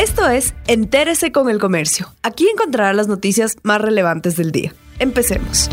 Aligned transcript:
Esto 0.00 0.28
es 0.28 0.54
Entérese 0.68 1.32
con 1.32 1.50
el 1.50 1.58
Comercio. 1.58 2.06
Aquí 2.22 2.46
encontrará 2.48 2.92
las 2.92 3.08
noticias 3.08 3.56
más 3.64 3.80
relevantes 3.80 4.36
del 4.36 4.52
día. 4.52 4.72
Empecemos. 5.00 5.68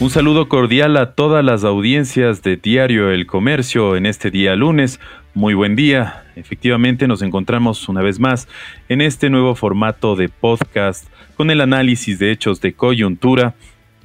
Un 0.00 0.08
saludo 0.08 0.48
cordial 0.48 0.96
a 0.96 1.12
todas 1.14 1.44
las 1.44 1.62
audiencias 1.62 2.40
de 2.40 2.56
Diario 2.56 3.10
El 3.10 3.26
Comercio 3.26 3.96
en 3.96 4.06
este 4.06 4.30
día 4.30 4.56
lunes. 4.56 4.98
Muy 5.34 5.52
buen 5.52 5.76
día. 5.76 6.24
Efectivamente 6.36 7.06
nos 7.06 7.20
encontramos 7.20 7.86
una 7.86 8.00
vez 8.00 8.18
más 8.18 8.48
en 8.88 9.02
este 9.02 9.28
nuevo 9.28 9.54
formato 9.54 10.16
de 10.16 10.30
podcast 10.30 11.06
con 11.36 11.50
el 11.50 11.60
análisis 11.60 12.18
de 12.18 12.32
hechos 12.32 12.62
de 12.62 12.72
coyuntura 12.72 13.56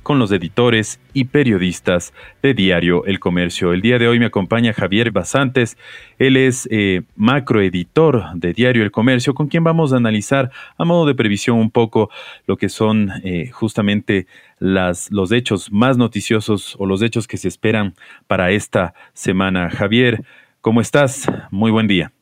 con 0.04 0.20
los 0.20 0.32
editores 0.32 1.00
y 1.14 1.26
periodistas 1.26 2.14
de 2.42 2.54
Diario 2.54 3.06
El 3.06 3.20
Comercio. 3.20 3.74
El 3.74 3.82
día 3.82 4.00
de 4.00 4.08
hoy 4.08 4.20
me 4.20 4.26
acompaña 4.26 4.74
Javier 4.74 5.12
Basantes, 5.12 5.78
él 6.20 6.38
es 6.38 6.68
eh, 6.72 7.04
macroeditor 7.16 8.34
de 8.36 8.54
Diario 8.54 8.84
El 8.84 8.92
Comercio, 8.92 9.34
con 9.34 9.48
quien 9.48 9.64
vamos 9.64 9.94
a 9.94 9.98
analizar 9.98 10.52
a 10.78 10.86
modo 10.86 11.06
de 11.06 11.16
previsión 11.16 11.58
un 11.58 11.72
poco 11.72 12.10
lo 12.48 12.58
que 12.58 12.70
son 12.70 13.12
eh, 13.24 13.50
justamente 13.52 14.28
los 14.60 15.32
hechos 15.32 15.72
más 15.72 15.98
noticiosos 15.98 16.76
o 16.78 16.86
los 16.86 17.02
hechos 17.02 17.28
que 17.28 17.38
se 17.38 17.48
esperan 17.48 17.96
para 18.28 18.52
esta 18.52 18.94
semana. 19.14 19.70
Javier, 19.70 20.24
¿cómo 20.62 20.82
estás? 20.82 21.26
Muy 21.50 21.72
buen 21.72 21.88
día. 21.88 22.14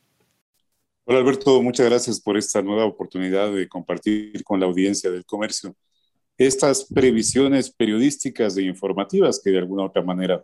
Hola 1.04 1.18
Alberto, 1.18 1.60
muchas 1.60 1.88
gracias 1.88 2.20
por 2.20 2.36
esta 2.36 2.62
nueva 2.62 2.84
oportunidad 2.84 3.52
de 3.52 3.68
compartir 3.68 4.44
con 4.44 4.60
la 4.60 4.66
audiencia 4.66 5.10
del 5.10 5.24
comercio 5.24 5.74
estas 6.40 6.84
previsiones 6.84 7.70
periodísticas 7.70 8.56
e 8.56 8.62
informativas 8.62 9.38
que 9.44 9.50
de 9.50 9.58
alguna 9.58 9.82
u 9.82 9.86
otra 9.86 10.02
manera 10.02 10.42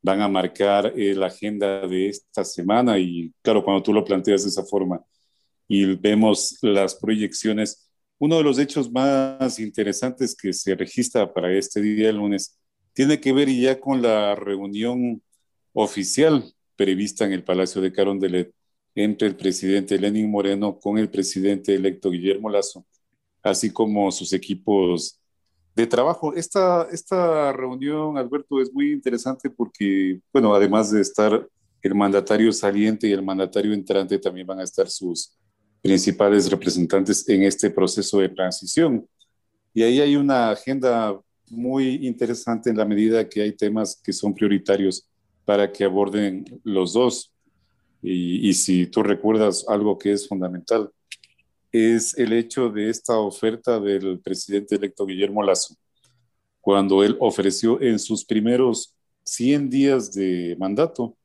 van 0.00 0.20
a 0.20 0.28
marcar 0.28 0.92
eh, 0.96 1.12
la 1.12 1.26
agenda 1.26 1.88
de 1.88 2.08
esta 2.08 2.44
semana. 2.44 3.00
Y 3.00 3.32
claro, 3.42 3.64
cuando 3.64 3.82
tú 3.82 3.92
lo 3.92 4.04
planteas 4.04 4.44
de 4.44 4.50
esa 4.50 4.62
forma 4.62 5.04
y 5.66 5.96
vemos 5.96 6.56
las 6.62 6.94
proyecciones, 6.94 7.90
uno 8.18 8.36
de 8.36 8.44
los 8.44 8.60
hechos 8.60 8.92
más 8.92 9.58
interesantes 9.58 10.36
que 10.36 10.52
se 10.52 10.76
registra 10.76 11.32
para 11.34 11.52
este 11.52 11.82
día 11.82 12.10
el 12.10 12.18
lunes 12.18 12.56
tiene 12.92 13.18
que 13.18 13.32
ver 13.32 13.50
ya 13.50 13.80
con 13.80 14.02
la 14.02 14.36
reunión 14.36 15.20
oficial 15.72 16.44
prevista 16.76 17.24
en 17.24 17.32
el 17.32 17.42
Palacio 17.42 17.82
de 17.82 17.92
Carondelet 17.92 18.54
entre 18.94 19.26
el 19.26 19.34
presidente 19.34 19.98
Lenin 19.98 20.30
Moreno 20.30 20.78
con 20.78 20.96
el 20.96 21.10
presidente 21.10 21.74
electo 21.74 22.12
Guillermo 22.12 22.50
Lazo, 22.50 22.86
así 23.42 23.70
como 23.70 24.12
sus 24.12 24.32
equipos 24.32 25.20
de 25.74 25.86
trabajo. 25.86 26.34
Esta, 26.34 26.86
esta 26.92 27.52
reunión, 27.52 28.16
Alberto, 28.16 28.60
es 28.60 28.72
muy 28.72 28.92
interesante 28.92 29.50
porque, 29.50 30.20
bueno, 30.32 30.54
además 30.54 30.90
de 30.90 31.00
estar 31.00 31.48
el 31.82 31.94
mandatario 31.94 32.52
saliente 32.52 33.08
y 33.08 33.12
el 33.12 33.22
mandatario 33.22 33.72
entrante, 33.72 34.18
también 34.18 34.46
van 34.46 34.60
a 34.60 34.64
estar 34.64 34.88
sus 34.88 35.36
principales 35.82 36.50
representantes 36.50 37.28
en 37.28 37.42
este 37.42 37.70
proceso 37.70 38.18
de 38.20 38.30
transición. 38.30 39.06
Y 39.74 39.82
ahí 39.82 40.00
hay 40.00 40.16
una 40.16 40.50
agenda 40.50 41.20
muy 41.50 42.06
interesante 42.06 42.70
en 42.70 42.78
la 42.78 42.86
medida 42.86 43.28
que 43.28 43.42
hay 43.42 43.52
temas 43.52 44.00
que 44.02 44.12
son 44.12 44.32
prioritarios 44.32 45.06
para 45.44 45.70
que 45.70 45.84
aborden 45.84 46.44
los 46.62 46.94
dos. 46.94 47.34
Y, 48.00 48.48
y 48.48 48.54
si 48.54 48.86
tú 48.86 49.02
recuerdas 49.02 49.66
algo 49.68 49.98
que 49.98 50.12
es 50.12 50.26
fundamental, 50.26 50.90
es 51.74 52.16
el 52.16 52.32
hecho 52.32 52.70
de 52.70 52.88
esta 52.88 53.18
oferta 53.18 53.80
del 53.80 54.20
presidente 54.20 54.76
electo 54.76 55.04
Guillermo 55.04 55.42
Lazo, 55.42 55.74
cuando 56.60 57.02
él 57.02 57.16
ofreció 57.18 57.82
en 57.82 57.98
sus 57.98 58.24
primeros 58.24 58.94
100 59.24 59.70
días 59.70 60.14
de 60.14 60.54
mandato 60.56 61.16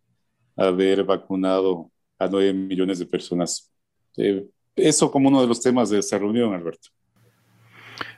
haber 0.58 1.03
vacunado 1.03 1.91
a 2.17 2.28
9 2.28 2.52
millones 2.53 2.97
de 2.97 3.06
personas. 3.06 3.72
Eh, 4.17 4.44
eso 4.75 5.11
como 5.11 5.30
uno 5.30 5.39
de 5.39 5.47
los 5.47 5.61
temas 5.61 5.91
de 5.91 6.00
esa 6.00 6.17
reunión, 6.17 6.51
Alberto. 6.51 6.90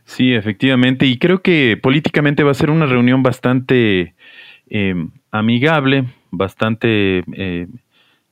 Sí, 0.05 0.33
efectivamente, 0.33 1.05
y 1.05 1.19
creo 1.19 1.41
que 1.41 1.77
políticamente 1.83 2.43
va 2.43 2.51
a 2.51 2.53
ser 2.55 2.69
una 2.69 2.85
reunión 2.85 3.23
bastante 3.23 4.15
eh, 4.69 4.95
amigable, 5.31 6.05
bastante 6.31 7.25
eh, 7.33 7.67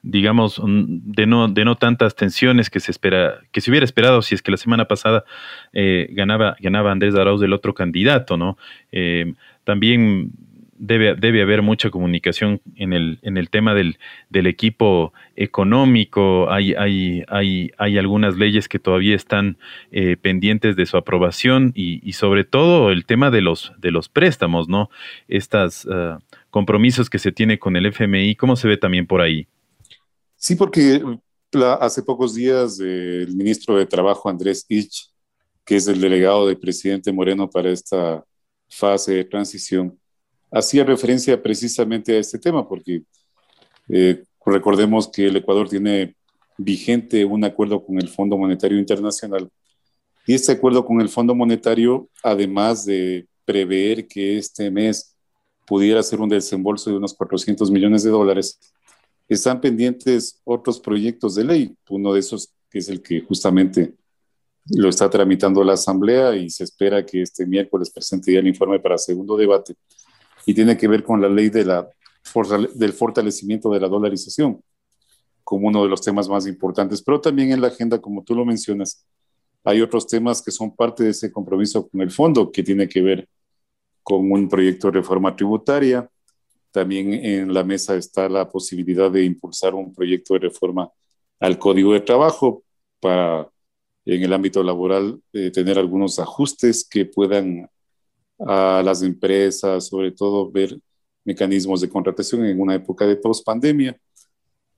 digamos, 0.01 0.61
de 0.65 1.25
no, 1.25 1.47
de 1.47 1.65
no 1.65 1.75
tantas 1.75 2.15
tensiones 2.15 2.69
que 2.69 2.79
se 2.79 2.91
espera, 2.91 3.39
que 3.51 3.61
se 3.61 3.69
hubiera 3.69 3.85
esperado 3.85 4.21
si 4.21 4.35
es 4.35 4.41
que 4.41 4.51
la 4.51 4.57
semana 4.57 4.85
pasada 4.85 5.25
eh, 5.73 6.07
ganaba, 6.11 6.55
ganaba 6.59 6.91
Andrés 6.91 7.15
Arauz 7.15 7.41
del 7.41 7.53
otro 7.53 7.73
candidato, 7.73 8.37
¿no? 8.37 8.57
Eh, 8.91 9.33
también 9.63 10.31
debe, 10.79 11.15
debe 11.15 11.41
haber 11.41 11.61
mucha 11.61 11.91
comunicación 11.91 12.61
en 12.75 12.93
el, 12.93 13.19
en 13.21 13.37
el 13.37 13.49
tema 13.49 13.75
del, 13.75 13.99
del 14.29 14.47
equipo 14.47 15.13
económico. 15.35 16.49
Hay, 16.49 16.73
hay, 16.73 17.23
hay, 17.27 17.71
hay 17.77 17.97
algunas 17.97 18.37
leyes 18.37 18.67
que 18.67 18.79
todavía 18.79 19.15
están 19.15 19.57
eh, 19.91 20.17
pendientes 20.19 20.75
de 20.75 20.85
su 20.85 20.97
aprobación 20.97 21.73
y, 21.75 22.13
sobre 22.13 22.45
todo 22.45 22.91
el 22.91 23.05
tema 23.05 23.29
de 23.29 23.41
los, 23.41 23.73
de 23.77 23.91
los 23.91 24.09
préstamos, 24.09 24.67
¿no? 24.67 24.89
Estos 25.27 25.85
uh, 25.85 26.19
compromisos 26.49 27.09
que 27.09 27.19
se 27.19 27.31
tiene 27.31 27.59
con 27.59 27.75
el 27.75 27.85
FMI, 27.85 28.35
¿cómo 28.35 28.55
se 28.55 28.67
ve 28.67 28.77
también 28.77 29.05
por 29.05 29.21
ahí? 29.21 29.47
Sí, 30.39 30.55
porque 30.55 31.03
hace 31.81 32.01
pocos 32.01 32.33
días 32.33 32.79
el 32.79 33.35
ministro 33.35 33.75
de 33.75 33.85
Trabajo, 33.85 34.29
Andrés 34.29 34.65
Ich, 34.69 35.09
que 35.65 35.75
es 35.75 35.87
el 35.89 35.99
delegado 35.99 36.47
del 36.47 36.57
presidente 36.57 37.11
Moreno 37.11 37.49
para 37.49 37.69
esta 37.69 38.23
fase 38.69 39.15
de 39.15 39.25
transición, 39.25 39.99
hacía 40.49 40.85
referencia 40.85 41.41
precisamente 41.41 42.15
a 42.15 42.19
este 42.19 42.39
tema, 42.39 42.65
porque 42.65 43.03
eh, 43.89 44.23
recordemos 44.45 45.09
que 45.09 45.27
el 45.27 45.35
Ecuador 45.35 45.67
tiene 45.67 46.15
vigente 46.57 47.25
un 47.25 47.43
acuerdo 47.43 47.85
con 47.85 47.97
el 47.97 48.07
Fondo 48.07 48.37
Monetario 48.37 48.79
Internacional. 48.79 49.49
Y 50.25 50.35
este 50.35 50.53
acuerdo 50.53 50.85
con 50.85 51.01
el 51.01 51.09
Fondo 51.09 51.35
Monetario, 51.35 52.09
además 52.23 52.85
de 52.85 53.27
prever 53.43 54.07
que 54.07 54.37
este 54.37 54.71
mes 54.71 55.17
pudiera 55.67 56.01
ser 56.01 56.21
un 56.21 56.29
desembolso 56.29 56.89
de 56.89 56.95
unos 56.95 57.13
400 57.13 57.69
millones 57.69 58.03
de 58.03 58.09
dólares, 58.09 58.57
están 59.35 59.61
pendientes 59.61 60.41
otros 60.43 60.79
proyectos 60.79 61.35
de 61.35 61.43
ley, 61.43 61.75
uno 61.89 62.13
de 62.13 62.19
esos 62.19 62.53
es 62.71 62.89
el 62.89 63.01
que 63.01 63.21
justamente 63.21 63.95
lo 64.71 64.89
está 64.89 65.09
tramitando 65.09 65.63
la 65.63 65.73
Asamblea 65.73 66.35
y 66.35 66.49
se 66.49 66.63
espera 66.63 67.05
que 67.05 67.23
este 67.23 67.45
miércoles 67.45 67.89
presente 67.89 68.33
ya 68.33 68.39
el 68.39 68.47
informe 68.47 68.79
para 68.79 68.97
segundo 68.97 69.35
debate. 69.35 69.75
Y 70.45 70.53
tiene 70.53 70.77
que 70.77 70.87
ver 70.87 71.03
con 71.03 71.21
la 71.21 71.29
ley 71.29 71.49
del 71.49 72.93
fortalecimiento 72.93 73.71
de 73.71 73.79
la 73.79 73.87
dolarización 73.87 74.61
como 75.43 75.67
uno 75.67 75.81
de 75.81 75.89
los 75.89 76.01
temas 76.01 76.29
más 76.29 76.45
importantes, 76.45 77.01
pero 77.01 77.19
también 77.19 77.51
en 77.51 77.59
la 77.59 77.69
agenda, 77.69 77.99
como 77.99 78.23
tú 78.23 78.35
lo 78.35 78.45
mencionas, 78.45 79.03
hay 79.63 79.81
otros 79.81 80.05
temas 80.05 80.43
que 80.43 80.51
son 80.51 80.75
parte 80.75 81.03
de 81.03 81.09
ese 81.09 81.31
compromiso 81.31 81.89
con 81.89 82.01
el 82.01 82.11
fondo, 82.11 82.51
que 82.51 82.61
tiene 82.61 82.87
que 82.87 83.01
ver 83.01 83.27
con 84.03 84.31
un 84.31 84.47
proyecto 84.47 84.87
de 84.87 84.99
reforma 84.99 85.35
tributaria, 85.35 86.07
también 86.71 87.13
en 87.13 87.53
la 87.53 87.63
mesa 87.63 87.95
está 87.95 88.29
la 88.29 88.49
posibilidad 88.49 89.11
de 89.11 89.25
impulsar 89.25 89.73
un 89.75 89.93
proyecto 89.93 90.33
de 90.33 90.41
reforma 90.41 90.89
al 91.39 91.57
Código 91.57 91.93
de 91.93 92.01
Trabajo 92.01 92.63
para, 92.99 93.49
en 94.05 94.23
el 94.23 94.33
ámbito 94.33 94.63
laboral, 94.63 95.21
eh, 95.33 95.51
tener 95.51 95.79
algunos 95.79 96.19
ajustes 96.19 96.87
que 96.87 97.05
puedan 97.05 97.69
a 98.39 98.81
las 98.83 99.01
empresas, 99.03 99.87
sobre 99.87 100.11
todo, 100.11 100.49
ver 100.49 100.77
mecanismos 101.25 101.81
de 101.81 101.89
contratación 101.89 102.45
en 102.45 102.59
una 102.59 102.75
época 102.75 103.05
de 103.05 103.17
post-pandemia. 103.17 103.99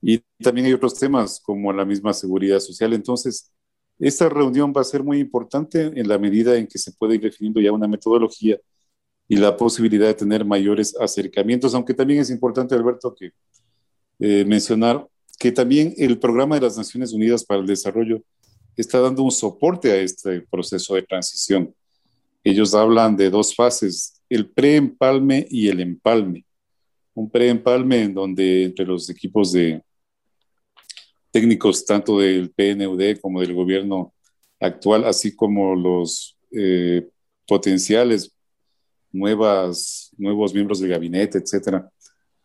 Y 0.00 0.20
también 0.42 0.66
hay 0.66 0.72
otros 0.72 0.98
temas 0.98 1.40
como 1.40 1.72
la 1.72 1.84
misma 1.84 2.12
seguridad 2.12 2.58
social. 2.58 2.92
Entonces, 2.92 3.52
esta 3.98 4.28
reunión 4.28 4.72
va 4.76 4.80
a 4.80 4.84
ser 4.84 5.04
muy 5.04 5.20
importante 5.20 5.92
en 5.94 6.08
la 6.08 6.18
medida 6.18 6.56
en 6.56 6.66
que 6.66 6.78
se 6.78 6.92
puede 6.92 7.14
ir 7.14 7.20
definiendo 7.20 7.60
ya 7.60 7.70
una 7.70 7.86
metodología 7.86 8.58
y 9.32 9.36
la 9.36 9.56
posibilidad 9.56 10.08
de 10.08 10.12
tener 10.12 10.44
mayores 10.44 10.94
acercamientos, 11.00 11.74
aunque 11.74 11.94
también 11.94 12.20
es 12.20 12.28
importante, 12.28 12.74
Alberto, 12.74 13.14
que 13.14 13.32
eh, 14.18 14.44
mencionar 14.44 15.08
que 15.38 15.50
también 15.50 15.94
el 15.96 16.18
programa 16.18 16.56
de 16.56 16.60
las 16.60 16.76
Naciones 16.76 17.14
Unidas 17.14 17.42
para 17.42 17.62
el 17.62 17.66
Desarrollo 17.66 18.22
está 18.76 19.00
dando 19.00 19.22
un 19.22 19.30
soporte 19.30 19.90
a 19.90 19.96
este 19.96 20.42
proceso 20.42 20.96
de 20.96 21.02
transición. 21.04 21.74
Ellos 22.44 22.74
hablan 22.74 23.16
de 23.16 23.30
dos 23.30 23.54
fases, 23.54 24.20
el 24.28 24.50
preempalme 24.50 25.46
y 25.48 25.68
el 25.68 25.80
empalme. 25.80 26.44
Un 27.14 27.30
preempalme 27.30 28.02
en 28.02 28.12
donde 28.12 28.64
entre 28.64 28.84
los 28.84 29.08
equipos 29.08 29.50
de 29.52 29.82
técnicos 31.30 31.86
tanto 31.86 32.18
del 32.18 32.50
PNUD 32.50 33.18
como 33.22 33.40
del 33.40 33.54
gobierno 33.54 34.12
actual, 34.60 35.06
así 35.06 35.34
como 35.34 35.74
los 35.74 36.36
eh, 36.50 37.08
potenciales 37.46 38.30
nuevas, 39.12 40.10
nuevos 40.16 40.54
miembros 40.54 40.80
del 40.80 40.90
gabinete, 40.90 41.38
etcétera, 41.38 41.90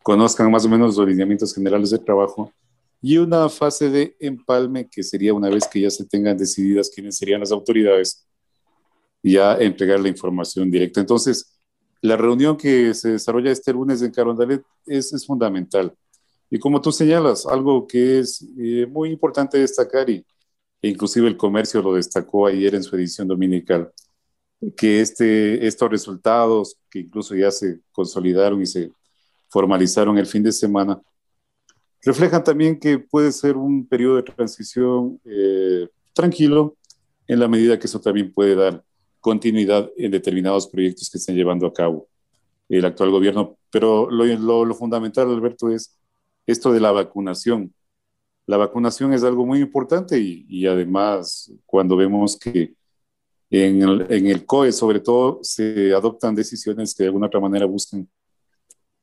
conozcan 0.02 0.50
más 0.50 0.64
o 0.64 0.68
menos 0.68 0.96
los 0.96 1.08
lineamientos 1.08 1.54
generales 1.54 1.90
de 1.90 1.98
trabajo 1.98 2.52
y 3.00 3.16
una 3.18 3.48
fase 3.48 3.90
de 3.90 4.16
empalme 4.20 4.88
que 4.88 5.02
sería 5.02 5.34
una 5.34 5.48
vez 5.48 5.66
que 5.68 5.80
ya 5.80 5.90
se 5.90 6.04
tengan 6.04 6.36
decididas 6.36 6.90
quiénes 6.92 7.16
serían 7.16 7.40
las 7.40 7.52
autoridades, 7.52 8.26
ya 9.22 9.56
entregar 9.56 10.00
la 10.00 10.08
información 10.08 10.70
directa. 10.70 11.00
Entonces, 11.00 11.58
la 12.00 12.16
reunión 12.16 12.56
que 12.56 12.94
se 12.94 13.12
desarrolla 13.12 13.50
este 13.50 13.72
lunes 13.72 14.02
en 14.02 14.10
Carondalet 14.10 14.62
es, 14.86 15.12
es 15.12 15.26
fundamental. 15.26 15.94
Y 16.50 16.58
como 16.58 16.80
tú 16.80 16.92
señalas, 16.92 17.46
algo 17.46 17.86
que 17.86 18.20
es 18.20 18.44
eh, 18.58 18.86
muy 18.86 19.10
importante 19.10 19.58
destacar 19.58 20.08
y 20.08 20.24
e 20.80 20.88
inclusive 20.88 21.26
el 21.26 21.36
comercio 21.36 21.82
lo 21.82 21.94
destacó 21.94 22.46
ayer 22.46 22.74
en 22.74 22.82
su 22.82 22.94
edición 22.94 23.26
dominical, 23.26 23.92
que 24.76 25.00
este, 25.00 25.66
estos 25.66 25.90
resultados 25.90 26.76
que 26.90 27.00
incluso 27.00 27.34
ya 27.34 27.50
se 27.50 27.80
consolidaron 27.92 28.60
y 28.60 28.66
se 28.66 28.90
formalizaron 29.48 30.18
el 30.18 30.26
fin 30.26 30.42
de 30.42 30.52
semana, 30.52 31.00
reflejan 32.02 32.44
también 32.44 32.78
que 32.78 32.98
puede 32.98 33.32
ser 33.32 33.56
un 33.56 33.86
periodo 33.86 34.16
de 34.16 34.22
transición 34.22 35.20
eh, 35.24 35.88
tranquilo 36.12 36.76
en 37.26 37.40
la 37.40 37.48
medida 37.48 37.78
que 37.78 37.86
eso 37.86 38.00
también 38.00 38.32
puede 38.32 38.54
dar 38.54 38.82
continuidad 39.20 39.90
en 39.96 40.10
determinados 40.10 40.66
proyectos 40.66 41.10
que 41.10 41.18
estén 41.18 41.36
llevando 41.36 41.66
a 41.66 41.72
cabo 41.72 42.08
el 42.68 42.84
actual 42.84 43.10
gobierno. 43.10 43.58
Pero 43.70 44.10
lo, 44.10 44.64
lo, 44.64 44.74
fundamental, 44.74 45.28
Alberto, 45.28 45.70
es 45.70 45.96
esto 46.46 46.72
de 46.72 46.80
la 46.80 46.92
vacunación. 46.92 47.74
La 48.46 48.56
vacunación 48.56 49.12
es 49.12 49.22
algo 49.24 49.44
muy 49.44 49.60
importante 49.60 50.18
y, 50.18 50.46
y 50.48 50.66
además 50.66 51.52
cuando 51.66 51.96
vemos 51.96 52.38
que 52.38 52.74
en 53.50 53.82
el, 53.82 54.06
en 54.10 54.26
el, 54.26 54.44
COE 54.44 54.72
sobre 54.72 55.00
todo 55.00 55.40
se 55.42 55.92
adoptan 55.92 56.34
decisiones 56.34 56.94
que 56.94 57.04
de 57.04 57.08
alguna 57.08 57.26
otra 57.26 57.40
manera 57.40 57.66
buscan 57.66 58.08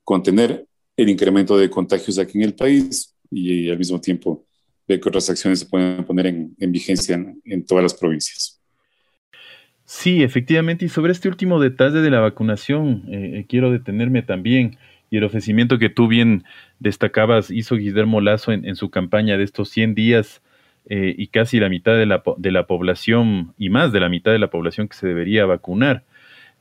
contener 0.04 0.68
el 0.96 1.10
incremento 1.10 1.58
de 1.58 1.70
contagios 1.70 2.20
aquí 2.20 2.38
en 2.38 2.44
el 2.44 2.54
país 2.54 3.16
y, 3.32 3.70
al 3.70 3.78
mismo 3.78 4.00
tiempo 4.00 4.46
ver 4.88 5.00
que 5.00 5.10
otras 5.10 5.30
acciones 5.30 5.60
se 5.60 5.66
pueden 5.66 6.06
poner 6.06 6.28
en, 6.28 6.56
en 6.60 6.72
vigencia 6.72 7.16
en, 7.16 7.42
en 7.44 7.66
todas 7.66 7.84
las 7.84 7.94
provincias. 7.94 8.62
Sí, 9.86 10.24
efectivamente, 10.24 10.86
y 10.86 10.90
sobre 10.90 11.12
este 11.12 11.30
último 11.30 11.60
detalle 11.60 12.02
de 12.02 12.10
la 12.10 12.20
vacunación, 12.20 13.04
eh, 13.08 13.32
eh, 13.40 13.46
quiero 13.48 13.72
detenerme 13.72 14.24
también, 14.24 14.78
y 15.12 15.18
el 15.18 15.24
ofrecimiento 15.24 15.78
que 15.78 15.90
tú 15.90 16.08
bien 16.08 16.44
destacabas 16.80 17.52
hizo 17.52 17.76
Guillermo 17.76 18.20
Lazo 18.20 18.52
en, 18.52 18.76
su 18.76 18.90
campaña 18.90 19.38
de 19.38 19.44
estos 19.44 19.70
100 19.70 19.94
días 19.94 20.42
eh, 20.90 21.14
y 21.18 21.28
casi 21.28 21.60
la 21.60 21.70
mitad 21.70 21.96
de 21.96 22.06
la, 22.06 22.24
de 22.38 22.52
la, 22.52 22.68
población, 22.68 23.54
y 23.58 23.70
más 23.70 23.92
de 23.92 24.00
la 24.00 24.10
mitad 24.10 24.32
de 24.32 24.40
la 24.40 24.50
población 24.50 24.88
que 24.88 24.96
se 24.96 25.08
debería 25.08 25.46
vacunar. 25.46 26.04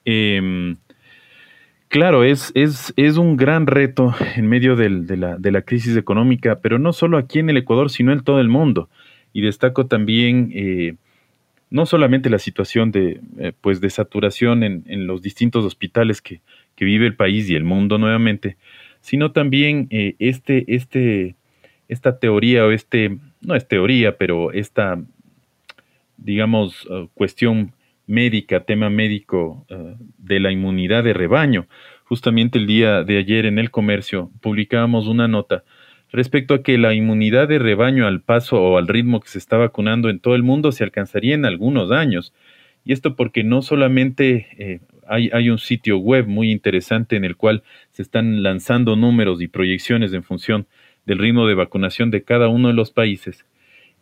Em, 0.04 0.76
claro, 1.88 2.24
es, 2.24 2.52
es, 2.54 2.92
es, 2.96 3.16
un 3.16 3.36
gran 3.36 3.66
reto 3.66 4.14
en 4.36 4.46
medio 4.48 4.76
del, 4.76 5.06
de, 5.06 5.16
la, 5.16 5.36
de 5.36 5.52
la 5.52 5.62
crisis 5.62 5.96
económica, 5.96 6.60
pero 6.60 6.78
no 6.78 6.92
solo 6.92 7.18
aquí 7.18 7.38
en 7.38 7.50
el 7.50 7.56
Ecuador, 7.56 7.90
sino 7.90 8.12
en 8.12 8.22
todo 8.22 8.40
el 8.40 8.48
mundo. 8.48 8.88
Y 9.32 9.40
destaco 9.40 9.86
también 9.86 10.52
no 11.74 11.86
solamente 11.86 12.30
la 12.30 12.38
situación 12.38 12.92
de, 12.92 13.20
eh, 13.36 13.52
pues 13.60 13.80
de 13.80 13.90
saturación 13.90 14.62
en, 14.62 14.84
en, 14.86 15.08
los 15.08 15.22
distintos 15.22 15.64
hospitales 15.64 16.22
que, 16.22 16.40
que, 16.76 16.84
vive 16.84 17.04
el 17.04 17.16
país 17.16 17.50
y 17.50 17.56
el 17.56 17.64
mundo 17.64 17.98
nuevamente, 17.98 18.56
sino 19.00 19.32
también 19.32 19.88
eh, 19.90 20.14
este, 20.20 20.64
este, 20.72 21.34
esta 21.88 22.20
teoría 22.20 22.64
o 22.64 22.70
este, 22.70 23.18
no 23.44 23.54
es 23.54 23.66
teoría, 23.66 24.16
pero 24.16 24.52
esta, 24.52 25.00
digamos, 26.16 26.86
uh, 26.86 27.08
cuestión 27.14 27.72
médica, 28.06 28.64
tema 28.64 28.90
médico 28.90 29.66
uh, 29.70 29.96
de 30.18 30.40
la 30.40 30.52
inmunidad 30.52 31.04
de 31.04 31.12
rebaño. 31.12 31.66
Justamente 32.04 32.58
el 32.58 32.66
día 32.66 33.02
de 33.02 33.18
ayer 33.18 33.46
en 33.46 33.58
el 33.58 33.70
comercio 33.70 34.30
publicábamos 34.40 35.06
una 35.06 35.26
nota 35.26 35.64
respecto 36.12 36.54
a 36.54 36.62
que 36.62 36.78
la 36.78 36.94
inmunidad 36.94 37.48
de 37.48 37.58
rebaño 37.58 38.06
al 38.06 38.20
paso 38.20 38.62
o 38.62 38.78
al 38.78 38.86
ritmo 38.86 39.20
que 39.20 39.28
se 39.28 39.38
está 39.38 39.56
vacunando 39.56 40.08
en 40.10 40.20
todo 40.20 40.36
el 40.36 40.44
mundo 40.44 40.70
se 40.70 40.84
alcanzaría 40.84 41.34
en 41.34 41.44
algunos 41.44 41.90
años. 41.90 42.32
Y 42.84 42.92
esto 42.92 43.16
porque 43.16 43.42
no 43.42 43.62
solamente 43.62 44.46
eh, 44.58 44.80
hay, 45.08 45.30
hay, 45.32 45.50
un 45.50 45.58
sitio 45.58 45.98
web 45.98 46.28
muy 46.28 46.52
interesante 46.52 47.16
en 47.16 47.24
el 47.24 47.36
cual 47.36 47.62
se 47.90 48.02
están 48.02 48.42
lanzando 48.42 48.94
números 48.94 49.40
y 49.42 49.48
proyecciones 49.48 50.12
en 50.12 50.22
función 50.22 50.66
del 51.06 51.18
ritmo 51.18 51.46
de 51.46 51.54
vacunación 51.54 52.10
de 52.10 52.22
cada 52.22 52.48
uno 52.48 52.68
de 52.68 52.74
los 52.74 52.90
países. 52.90 53.46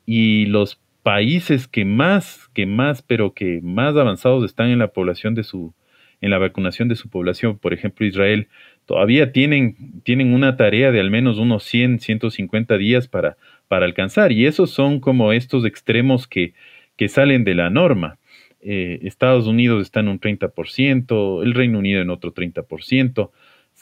Y 0.07 0.47
los 0.47 0.81
países 1.03 1.67
que 1.67 1.85
más, 1.85 2.49
que 2.55 2.67
más, 2.67 3.03
pero 3.03 3.35
que 3.35 3.61
más 3.63 3.97
avanzados 3.97 4.45
están 4.45 4.69
en 4.71 4.79
la 4.79 4.89
población 4.89 5.35
de 5.35 5.43
su, 5.43 5.75
en 6.21 6.31
la 6.31 6.39
vacunación 6.39 6.89
de 6.89 6.97
su 6.97 7.09
población, 7.09 7.59
por 7.59 7.75
ejemplo 7.75 8.07
Israel, 8.07 8.49
todavía 8.87 9.33
tienen, 9.33 10.03
tienen 10.05 10.33
una 10.33 10.57
tarea 10.57 10.93
de 10.93 11.01
al 11.01 11.11
menos 11.11 11.39
unos 11.39 11.65
100, 11.65 12.01
150 12.01 12.79
días 12.79 13.09
para, 13.09 13.37
para 13.69 13.85
alcanzar. 13.85 14.33
Y 14.33 14.47
esos 14.47 14.71
son 14.71 15.01
como 15.01 15.33
estos 15.33 15.65
extremos 15.65 16.29
que, 16.29 16.55
que 16.97 17.09
salen 17.09 17.45
de 17.45 17.55
la 17.55 17.71
norma. 17.71 18.19
Eh, 18.61 19.01
Estados 19.03 19.49
Unidos 19.49 19.83
está 19.83 20.01
en 20.01 20.09
un 20.09 20.21
30%, 20.21 21.43
el 21.43 21.55
Reino 21.55 21.81
Unido 21.81 22.01
en 22.01 22.11
otro 22.11 22.33
30%. 22.33 23.31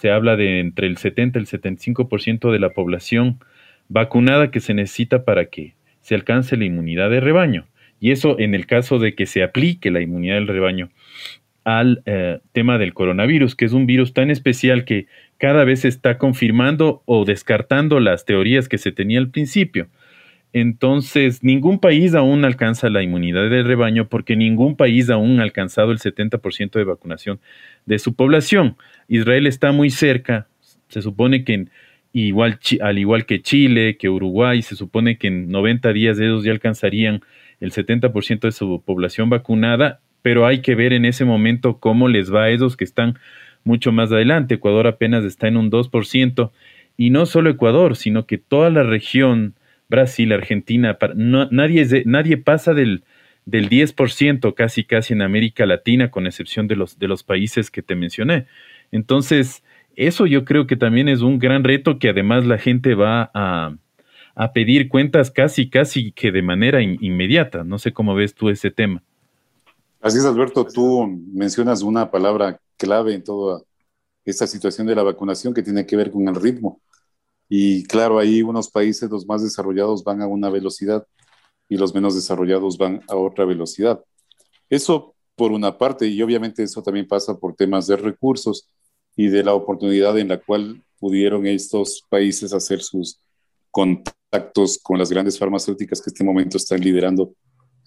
Se 0.00 0.10
habla 0.10 0.36
de 0.36 0.60
entre 0.60 0.86
el 0.86 0.96
70 0.96 1.38
y 1.38 1.42
el 1.42 1.46
75% 1.46 2.50
de 2.50 2.58
la 2.58 2.70
población 2.70 3.38
vacunada 3.88 4.50
que 4.50 4.60
se 4.60 4.72
necesita 4.72 5.26
para 5.26 5.44
que 5.46 5.74
se 6.00 6.14
alcance 6.14 6.56
la 6.56 6.64
inmunidad 6.64 7.10
de 7.10 7.20
rebaño. 7.20 7.66
Y 8.00 8.10
eso 8.10 8.38
en 8.38 8.54
el 8.54 8.64
caso 8.64 8.98
de 8.98 9.14
que 9.14 9.26
se 9.26 9.42
aplique 9.42 9.90
la 9.90 10.00
inmunidad 10.00 10.36
del 10.36 10.48
rebaño 10.48 10.88
al 11.64 12.02
eh, 12.06 12.38
tema 12.52 12.78
del 12.78 12.94
coronavirus, 12.94 13.54
que 13.54 13.66
es 13.66 13.74
un 13.74 13.84
virus 13.84 14.14
tan 14.14 14.30
especial 14.30 14.86
que 14.86 15.06
cada 15.36 15.64
vez 15.64 15.84
está 15.84 16.16
confirmando 16.16 17.02
o 17.04 17.26
descartando 17.26 18.00
las 18.00 18.24
teorías 18.24 18.70
que 18.70 18.78
se 18.78 18.92
tenía 18.92 19.18
al 19.18 19.28
principio. 19.28 19.88
Entonces, 20.52 21.44
ningún 21.44 21.78
país 21.78 22.14
aún 22.14 22.44
alcanza 22.44 22.90
la 22.90 23.02
inmunidad 23.02 23.48
de 23.48 23.62
rebaño 23.62 24.08
porque 24.08 24.36
ningún 24.36 24.76
país 24.76 25.10
aún 25.10 25.40
ha 25.40 25.44
alcanzado 25.44 25.92
el 25.92 25.98
70% 25.98 26.72
de 26.72 26.84
vacunación 26.84 27.40
de 27.86 27.98
su 27.98 28.14
población. 28.14 28.76
Israel 29.08 29.46
está 29.46 29.72
muy 29.72 29.90
cerca, 29.90 30.48
se 30.88 31.02
supone 31.02 31.44
que 31.44 31.66
igual, 32.12 32.58
al 32.80 32.98
igual 32.98 33.26
que 33.26 33.42
Chile, 33.42 33.96
que 33.96 34.08
Uruguay, 34.08 34.62
se 34.62 34.74
supone 34.74 35.18
que 35.18 35.28
en 35.28 35.50
90 35.50 35.92
días 35.92 36.18
ellos 36.18 36.42
ya 36.42 36.50
alcanzarían 36.50 37.20
el 37.60 37.72
70% 37.72 38.40
de 38.40 38.52
su 38.52 38.82
población 38.84 39.30
vacunada 39.30 40.00
pero 40.22 40.46
hay 40.46 40.60
que 40.60 40.74
ver 40.74 40.92
en 40.92 41.04
ese 41.04 41.24
momento 41.24 41.78
cómo 41.78 42.08
les 42.08 42.32
va 42.32 42.44
a 42.44 42.50
esos 42.50 42.76
que 42.76 42.84
están 42.84 43.18
mucho 43.64 43.92
más 43.92 44.12
adelante. 44.12 44.54
Ecuador 44.54 44.86
apenas 44.86 45.24
está 45.24 45.48
en 45.48 45.56
un 45.56 45.70
2%, 45.70 46.50
y 46.96 47.10
no 47.10 47.26
solo 47.26 47.50
Ecuador, 47.50 47.96
sino 47.96 48.26
que 48.26 48.38
toda 48.38 48.70
la 48.70 48.82
región, 48.82 49.54
Brasil, 49.90 50.32
Argentina, 50.32 50.96
nadie, 51.14 52.04
nadie 52.06 52.36
pasa 52.38 52.72
del, 52.72 53.04
del 53.44 53.68
10% 53.68 54.54
casi 54.54 54.84
casi 54.84 55.12
en 55.12 55.22
América 55.22 55.66
Latina, 55.66 56.10
con 56.10 56.26
excepción 56.26 56.68
de 56.68 56.76
los, 56.76 56.98
de 56.98 57.08
los 57.08 57.22
países 57.24 57.70
que 57.70 57.82
te 57.82 57.96
mencioné. 57.96 58.46
Entonces, 58.92 59.62
eso 59.96 60.26
yo 60.26 60.44
creo 60.44 60.66
que 60.66 60.76
también 60.76 61.08
es 61.08 61.20
un 61.20 61.38
gran 61.38 61.64
reto 61.64 61.98
que 61.98 62.08
además 62.08 62.46
la 62.46 62.56
gente 62.56 62.94
va 62.94 63.30
a, 63.34 63.76
a 64.34 64.52
pedir 64.52 64.88
cuentas 64.88 65.30
casi, 65.30 65.68
casi 65.68 66.12
que 66.12 66.30
de 66.30 66.42
manera 66.42 66.80
inmediata. 66.80 67.64
No 67.64 67.78
sé 67.78 67.92
cómo 67.92 68.14
ves 68.14 68.34
tú 68.34 68.48
ese 68.48 68.70
tema. 68.70 69.02
Así 70.00 70.18
es, 70.18 70.24
Alberto, 70.24 70.64
tú 70.64 71.06
mencionas 71.32 71.82
una 71.82 72.10
palabra 72.10 72.58
clave 72.78 73.14
en 73.14 73.22
toda 73.22 73.60
esta 74.24 74.46
situación 74.46 74.86
de 74.86 74.94
la 74.94 75.02
vacunación 75.02 75.52
que 75.52 75.62
tiene 75.62 75.84
que 75.84 75.96
ver 75.96 76.10
con 76.10 76.26
el 76.28 76.34
ritmo. 76.36 76.80
Y 77.50 77.82
claro, 77.84 78.18
ahí 78.18 78.42
unos 78.42 78.70
países, 78.70 79.10
los 79.10 79.26
más 79.26 79.42
desarrollados, 79.42 80.04
van 80.04 80.22
a 80.22 80.26
una 80.26 80.48
velocidad 80.48 81.06
y 81.68 81.76
los 81.76 81.92
menos 81.94 82.14
desarrollados 82.14 82.78
van 82.78 83.02
a 83.08 83.16
otra 83.16 83.44
velocidad. 83.44 84.02
Eso 84.70 85.14
por 85.34 85.52
una 85.52 85.76
parte, 85.76 86.06
y 86.06 86.22
obviamente 86.22 86.62
eso 86.62 86.82
también 86.82 87.08
pasa 87.08 87.38
por 87.38 87.56
temas 87.56 87.86
de 87.86 87.96
recursos 87.96 88.68
y 89.16 89.28
de 89.28 89.42
la 89.42 89.54
oportunidad 89.54 90.18
en 90.18 90.28
la 90.28 90.38
cual 90.38 90.82
pudieron 90.98 91.46
estos 91.46 92.04
países 92.08 92.52
hacer 92.52 92.82
sus 92.82 93.20
contactos 93.70 94.78
con 94.82 94.98
las 94.98 95.10
grandes 95.10 95.38
farmacéuticas 95.38 96.00
que 96.00 96.10
en 96.10 96.12
este 96.12 96.24
momento 96.24 96.56
están 96.56 96.80
liderando 96.80 97.32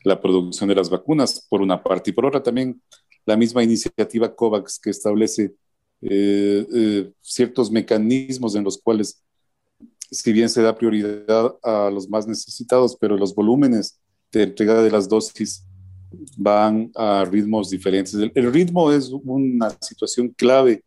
la 0.03 0.19
producción 0.19 0.67
de 0.67 0.75
las 0.75 0.89
vacunas, 0.89 1.45
por 1.49 1.61
una 1.61 1.81
parte, 1.81 2.09
y 2.09 2.13
por 2.13 2.25
otra 2.25 2.43
también 2.43 2.81
la 3.25 3.37
misma 3.37 3.63
iniciativa 3.63 4.35
COVAX 4.35 4.79
que 4.79 4.89
establece 4.89 5.53
eh, 6.01 6.67
eh, 6.75 7.11
ciertos 7.21 7.71
mecanismos 7.71 8.55
en 8.55 8.63
los 8.63 8.77
cuales, 8.77 9.23
si 10.13 10.31
bien 10.31 10.49
se 10.49 10.61
da 10.61 10.75
prioridad 10.75 11.55
a 11.63 11.89
los 11.89 12.07
más 12.07 12.27
necesitados, 12.27 12.95
pero 12.99 13.17
los 13.17 13.33
volúmenes 13.33 13.99
de 14.31 14.43
entrega 14.43 14.81
de 14.81 14.91
las 14.91 15.09
dosis 15.09 15.65
van 16.37 16.91
a 16.95 17.25
ritmos 17.25 17.69
diferentes. 17.69 18.13
El, 18.13 18.53
ritmo 18.53 18.91
es 18.91 19.09
una 19.09 19.71
situación 19.81 20.29
clave 20.29 20.83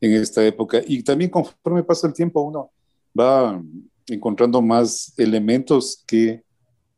en 0.00 0.12
esta 0.14 0.44
época 0.44 0.82
y 0.86 1.02
también 1.02 1.30
conforme 1.30 1.82
pasa 1.84 2.08
el 2.08 2.12
tiempo 2.12 2.42
uno 2.42 2.70
va 3.18 3.62
encontrando 4.08 4.60
más 4.60 5.14
elementos 5.16 6.02
que 6.06 6.42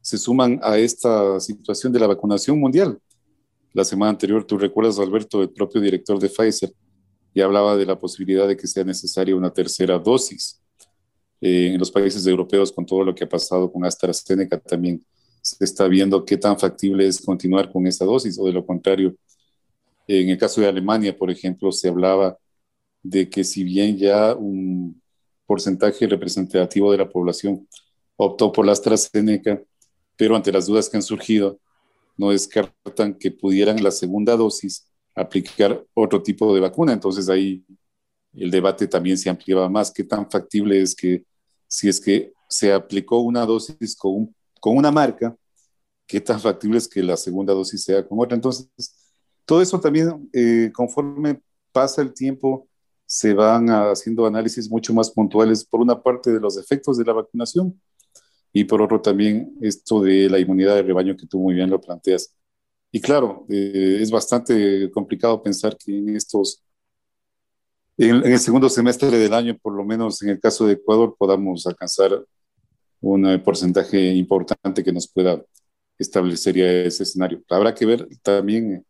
se 0.00 0.16
suman 0.16 0.59
a 0.62 0.78
esta 0.78 1.38
situación 1.40 1.92
de 1.92 2.00
la 2.00 2.06
vacunación 2.06 2.59
mundial. 2.59 2.99
La 3.75 3.85
semana 3.85 4.11
anterior, 4.11 4.45
tú 4.45 4.56
recuerdas, 4.56 4.99
Alberto, 4.99 5.42
el 5.42 5.50
propio 5.50 5.80
director 5.80 6.18
de 6.18 6.30
Pfizer, 6.30 6.73
y 7.35 7.42
hablaba 7.42 7.76
de 7.76 7.85
la 7.85 7.99
posibilidad 7.99 8.49
de 8.49 8.56
que 8.56 8.66
sea 8.66 8.85
necesaria 8.85 9.37
una 9.37 9.52
tercera 9.52 9.99
dosis. 9.99 10.62
Eh, 11.40 11.73
en 11.73 11.78
los 11.78 11.90
países 11.90 12.26
europeos, 12.26 12.73
con 12.73 12.87
todo 12.87 13.05
lo 13.05 13.14
que 13.14 13.25
ha 13.25 13.28
pasado 13.28 13.71
con 13.71 13.85
AstraZeneca, 13.85 14.59
también 14.59 15.05
se 15.43 15.64
está 15.64 15.87
viendo 15.87 16.25
qué 16.25 16.37
tan 16.37 16.59
factible 16.59 17.07
es 17.07 17.21
continuar 17.21 17.71
con 17.71 17.87
esa 17.87 18.05
dosis, 18.05 18.38
o 18.38 18.47
de 18.47 18.52
lo 18.52 18.64
contrario, 18.66 19.14
en 20.09 20.28
el 20.31 20.38
caso 20.38 20.61
de 20.61 20.69
Alemania, 20.69 21.16
por 21.16 21.31
ejemplo, 21.31 21.73
se 21.73 21.88
hablaba 21.88 22.38
de 23.02 23.28
que 23.28 23.45
si 23.45 23.64
bien 23.64 23.97
ya 23.97 24.35
un 24.35 25.00
porcentaje 25.47 26.07
representativo 26.07 26.90
de 26.93 26.99
la 26.99 27.09
población 27.09 27.66
optó 28.16 28.50
por 28.52 28.66
la 28.66 28.73
AstraZeneca, 28.73 29.62
pero 30.16 30.35
ante 30.35 30.52
las 30.52 30.66
dudas 30.66 30.88
que 30.88 30.97
han 30.97 31.02
surgido, 31.02 31.61
no 32.16 32.31
descartan 32.31 33.14
que 33.14 33.31
pudieran 33.31 33.83
la 33.83 33.90
segunda 33.90 34.37
dosis 34.37 34.88
aplicar 35.14 35.85
otro 35.95 36.23
tipo 36.23 36.55
de 36.55 36.61
vacuna. 36.61 36.93
Entonces 36.93 37.28
ahí 37.28 37.64
el 38.37 38.50
debate 38.50 38.87
también 38.87 39.19
se 39.19 39.31
ampliaba 39.31 39.69
más. 39.69 39.90
¿Qué 39.90 40.05
tan 40.05 40.31
factible 40.31 40.81
es 40.81 40.95
que 40.95 41.25
si 41.69 41.88
es 41.88 42.00
que 42.00 42.33
se 42.49 42.73
aplicó 42.73 43.21
una 43.21 43.45
dosis 43.45 43.97
con, 43.97 44.35
una 44.64 44.90
marca, 44.90 45.37
qué 46.07 46.21
tan 46.21 46.40
factible 46.40 46.78
es 46.78 46.88
que 46.88 47.02
la 47.02 47.16
segunda 47.16 47.55
dosis 47.55 47.83
sea 47.83 48.07
con 48.07 48.19
otra? 48.21 48.35
Entonces, 48.35 48.69
todo 49.45 49.62
eso 49.62 49.81
también, 49.81 50.28
eh, 50.33 50.71
conforme 50.75 51.40
pasa 51.73 52.02
el 52.02 52.12
tiempo, 52.12 52.69
se 53.07 53.33
van 53.35 53.69
haciendo 53.69 54.26
análisis 54.26 54.69
mucho 54.69 54.93
más 54.93 55.11
puntuales, 55.11 55.64
por 55.64 55.81
una 55.81 56.02
parte 56.02 56.33
de 56.33 56.40
los 56.40 56.57
efectos 56.59 56.99
de 56.99 57.05
la 57.05 57.12
vacunación 57.12 57.81
y 58.52 58.64
por 58.64 58.83
otro 58.83 59.00
también 59.00 59.57
esto 59.61 60.00
de 60.00 60.28
la 60.28 60.38
inmunidad 60.38 60.75
de 60.76 60.83
rebaño 60.83 61.16
que 61.16 61.26
tú 61.26 61.38
muy 61.38 61.55
bien 61.55 61.71
lo 61.71 61.81
planteas. 61.81 62.35
Y 62.90 63.00
claro, 63.00 63.47
eh, 63.50 63.99
es 64.00 64.11
bastante 64.11 64.90
complicado 64.90 65.43
pensar 65.43 65.76
que 65.76 65.97
en 65.99 66.16
estos, 66.16 66.62
en, 67.99 68.25
el 68.25 68.38
segundo 68.38 68.69
semestre 68.69 69.11
del 69.11 69.35
año, 69.35 69.57
por 69.61 69.75
lo 69.75 69.85
menos 69.85 70.23
en 70.23 70.31
el 70.31 70.41
caso 70.41 70.67
de 70.67 70.75
Ecuador, 70.75 71.17
podamos 71.19 71.67
alcanzar 71.67 72.25
un 73.00 73.43
porcentaje 73.45 74.12
importante 74.15 74.83
que 74.83 74.93
nos 74.93 75.09
pueda 75.09 75.43
establecer 75.99 76.59
ese 76.59 77.03
escenario. 77.05 77.43
Habrá 77.49 77.75
que 77.75 77.87
ver 77.87 78.09
también 78.23 78.85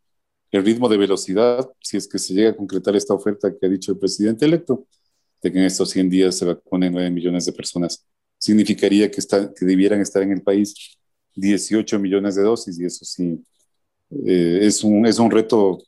el 0.51 0.65
ritmo 0.65 0.89
de 0.89 0.97
velocidad, 0.97 1.69
si 1.81 1.97
es 1.97 2.07
que 2.07 2.19
se 2.19 2.33
llega 2.33 2.51
a 2.51 2.55
concretar 2.55 2.95
esta 2.95 3.13
oferta 3.13 3.53
que 3.53 3.65
ha 3.65 3.69
dicho 3.69 3.91
el 3.91 3.99
presidente 3.99 4.45
electo, 4.45 4.87
de 5.41 5.51
que 5.51 5.59
en 5.59 5.65
estos 5.65 5.89
100 5.91 6.09
días 6.09 6.35
se 6.35 6.45
vacunen 6.45 6.93
9 6.93 7.11
millones 7.11 7.45
de 7.45 7.53
personas, 7.53 8.05
significaría 8.37 9.09
que, 9.11 9.19
está, 9.19 9.53
que 9.53 9.65
debieran 9.65 10.01
estar 10.01 10.21
en 10.23 10.31
el 10.31 10.41
país 10.41 10.97
18 11.35 11.99
millones 11.99 12.35
de 12.35 12.43
dosis 12.43 12.79
y 12.79 12.85
eso 12.85 13.05
sí 13.05 13.43
eh, 14.25 14.59
es, 14.61 14.83
un, 14.83 15.05
es 15.05 15.19
un 15.19 15.29
reto 15.29 15.79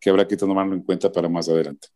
que 0.00 0.10
habrá 0.10 0.26
que 0.28 0.36
tomarlo 0.36 0.74
en 0.74 0.82
cuenta 0.82 1.10
para 1.10 1.28
más 1.28 1.48
adelante. 1.48 1.88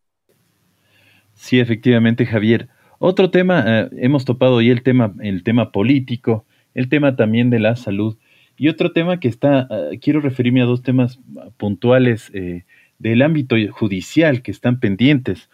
Sí, 1.38 1.60
efectivamente, 1.60 2.26
Javier. 2.26 2.68
Otro 2.98 3.30
tema, 3.30 3.64
eh, 3.64 3.88
hemos 3.98 4.24
topado 4.24 4.56
hoy 4.56 4.70
el 4.70 4.82
tema, 4.82 5.14
el 5.22 5.44
tema 5.44 5.70
político, 5.70 6.44
el 6.74 6.88
tema 6.88 7.14
también 7.14 7.48
de 7.48 7.60
la 7.60 7.76
salud. 7.76 8.18
Y 8.56 8.68
otro 8.68 8.90
tema 8.90 9.20
que 9.20 9.28
está, 9.28 9.68
ah, 9.70 9.90
quiero 10.02 10.20
referirme 10.20 10.62
a 10.62 10.64
dos 10.64 10.82
temas 10.82 11.20
puntuales 11.56 12.32
eh, 12.34 12.64
del 12.98 13.22
ámbito 13.22 13.54
judicial 13.70 14.42
que 14.42 14.50
están 14.50 14.80
pendientes. 14.80 15.48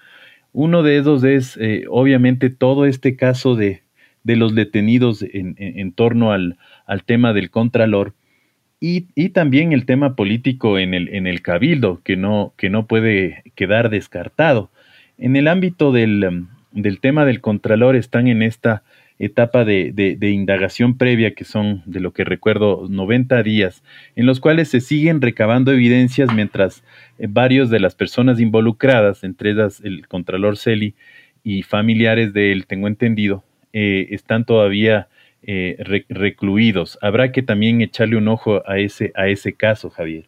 Uno 0.53 0.83
de 0.83 0.97
esos 0.97 1.23
es, 1.23 1.59
eh, 1.59 1.85
obviamente, 1.91 2.49
todo 2.49 2.87
este 2.87 3.15
caso 3.15 3.55
de, 3.55 3.83
de 4.23 4.37
los 4.37 4.55
detenidos 4.55 5.21
en, 5.21 5.55
en, 5.59 5.93
torno 5.93 6.33
al, 6.33 6.57
al, 6.87 7.05
tema 7.05 7.35
del 7.35 7.51
Contralor 7.51 8.15
y, 8.81 9.09
y, 9.15 9.29
también 9.31 9.75
el 9.75 9.85
tema 9.85 10.17
político 10.17 10.79
en 10.79 10.95
el, 10.95 11.11
en 11.11 11.27
el 11.27 11.43
Cabildo, 11.43 12.01
que 12.05 12.17
no, 12.17 12.55
que 12.57 12.71
no 12.71 12.87
puede 12.87 13.43
quedar 13.55 13.91
descartado. 13.91 14.71
En 15.19 15.37
el 15.37 15.49
ámbito 15.49 15.93
del, 15.93 16.47
del 16.73 17.01
tema 17.01 17.25
del 17.25 17.41
Contralor 17.41 17.97
están 17.97 18.29
en 18.29 18.43
esta 18.43 18.83
etapa 19.19 19.65
de, 19.65 19.93
de, 19.93 20.31
indagación 20.31 20.99
previa, 20.99 21.35
que 21.35 21.45
son, 21.45 21.83
de 21.87 22.01
lo 22.01 22.13
que 22.13 22.25
recuerdo, 22.25 22.87
90 22.89 23.43
días, 23.43 23.83
en 24.17 24.27
los 24.27 24.41
cuales 24.41 24.69
se 24.69 24.81
siguen 24.81 25.21
recabando 25.21 25.73
evidencias 25.73 26.35
mientras 26.35 26.83
eh, 27.19 27.27
varios 27.29 27.71
de 27.71 27.81
las 27.81 27.95
personas 27.95 28.41
involucradas, 28.41 29.23
entre 29.23 29.53
ellas 29.53 29.81
el 29.85 30.09
Contralor 30.09 30.57
Celi 30.57 30.95
y 31.45 31.63
familiares 31.63 32.33
de 32.33 32.51
él, 32.51 32.67
tengo 32.67 32.89
entendido, 32.89 33.45
eh, 33.73 34.09
están 34.11 34.45
todavía 34.45 35.09
eh, 35.43 35.77
recluidos. 36.09 36.99
Habrá 37.01 37.31
que 37.31 37.43
también 37.43 37.83
echarle 37.83 38.17
un 38.17 38.29
ojo 38.29 38.63
a 38.67 38.79
ese, 38.79 39.13
a 39.15 39.29
ese 39.29 39.53
caso, 39.53 39.91
Javier. 39.91 40.27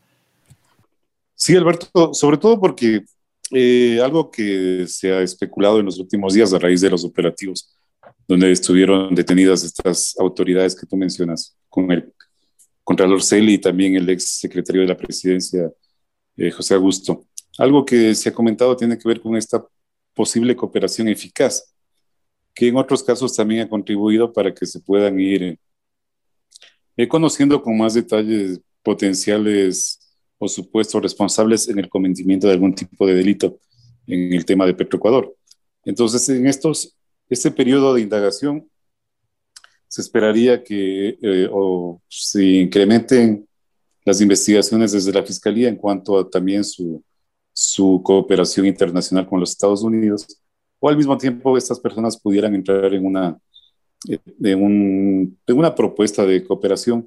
Sí, 1.35 1.57
Alberto, 1.57 2.15
sobre 2.15 2.39
todo 2.39 2.61
porque 2.61 3.03
algo 4.03 4.31
que 4.31 4.87
se 4.89 5.13
ha 5.13 5.23
especulado 5.23 5.81
en 5.81 5.87
los 5.87 5.99
últimos 5.99 6.35
días 6.35 6.53
a 6.53 6.59
raíz 6.59 6.81
de 6.81 6.91
los 6.91 7.05
operativos 7.05 7.77
donde 8.29 8.51
estuvieron 8.51 9.15
detenidas 9.15 9.63
estas 9.65 10.17
autoridades 10.19 10.75
que 10.75 10.87
tú 10.87 10.97
mencionas, 10.97 11.57
con 11.69 11.91
el 11.93 12.13
Contralor 12.83 13.23
Celi 13.23 13.55
y 13.55 13.59
también 13.59 13.97
el 13.97 14.09
ex 14.09 14.39
secretario 14.39 14.83
de 14.83 14.89
la 14.89 14.97
presidencia, 14.97 15.71
eh, 16.37 16.51
José 16.51 16.75
Augusto. 16.75 17.27
Algo 17.59 17.85
que 17.85 18.15
se 18.15 18.29
ha 18.29 18.35
comentado 18.35 18.77
tiene 18.77 18.99
que 18.99 19.09
ver 19.09 19.21
con 19.21 19.37
esta 19.37 19.65
posible 20.15 20.57
cooperación 20.57 21.09
eficaz, 21.09 21.75
que 22.55 22.69
en 22.69 22.77
otros 22.77 23.03
casos 23.03 23.35
también 23.35 23.63
ha 23.63 23.69
contribuido 23.69 24.33
para 24.33 24.53
que 24.53 24.67
se 24.67 24.81
puedan 24.81 25.21
ir 25.21 25.59
eh, 26.97 27.09
conociendo 27.09 27.63
con 27.63 27.77
más 27.77 27.95
detalles 27.95 28.61
potenciales 28.83 30.01
o 30.39 30.49
supuestos 30.49 31.03
responsables 31.03 31.69
en 31.69 31.79
el 31.79 31.89
cometimiento 31.89 32.47
de 32.47 32.55
algún 32.55 32.75
tipo 32.75 33.07
de 33.07 33.15
delito 33.15 33.59
en 34.07 34.33
el 34.33 34.45
tema 34.45 34.67
de 34.67 34.75
Petroecuador. 34.75 35.35
Entonces, 35.85 36.29
en 36.29 36.47
estos 36.47 36.97
este 37.29 37.51
periodo 37.51 37.95
de 37.95 38.03
indagación 38.03 38.69
se 39.89 40.01
esperaría 40.01 40.63
que 40.63 41.19
eh, 41.21 41.49
o 41.51 42.01
se 42.09 42.45
incrementen 42.45 43.49
las 44.05 44.21
investigaciones 44.21 44.93
desde 44.93 45.13
la 45.13 45.25
Fiscalía 45.25 45.69
en 45.69 45.77
cuanto 45.77 46.19
a 46.19 46.31
también 46.31 46.65
su, 46.65 47.03
su 47.53 48.01
cooperación 48.05 48.67
internacional 48.67 49.27
con 49.27 49.41
los 49.41 49.51
Estados 49.51 49.83
Unidos, 49.83 50.27
o 50.79 50.89
al 50.89 50.97
mismo 50.97 51.17
tiempo 51.19 51.57
estas 51.57 51.81
personas 51.81 52.17
pudieran 52.17 52.55
entrar 52.55 52.93
en 52.95 53.05
una, 53.05 53.37
eh, 54.09 54.19
de, 54.25 54.55
un, 54.55 55.39
de 55.47 55.53
una 55.53 55.75
propuesta 55.75 56.25
de 56.25 56.45
cooperación 56.45 57.07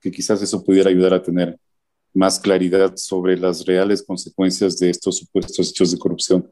que 0.00 0.10
quizás 0.10 0.42
eso 0.42 0.62
pudiera 0.62 0.90
ayudar 0.90 1.14
a 1.14 1.22
tener 1.22 1.58
más 2.14 2.38
claridad 2.38 2.96
sobre 2.96 3.36
las 3.36 3.66
reales 3.66 4.02
consecuencias 4.02 4.78
de 4.78 4.90
estos 4.90 5.18
supuestos 5.18 5.70
hechos 5.70 5.90
de 5.90 5.98
corrupción 5.98 6.48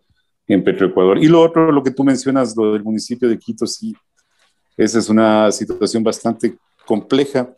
en 0.48 0.62
Petroecuador. 0.64 1.22
Y 1.22 1.28
lo 1.28 1.40
otro, 1.40 1.70
lo 1.70 1.82
que 1.82 1.92
tú 1.92 2.02
mencionas, 2.02 2.56
lo 2.56 2.72
del 2.72 2.82
municipio 2.82 3.28
de 3.28 3.38
Quito, 3.38 3.66
sí, 3.66 3.94
esa 4.76 4.98
es 4.98 5.08
una 5.08 5.50
situación 5.52 6.02
bastante 6.02 6.56
compleja, 6.84 7.54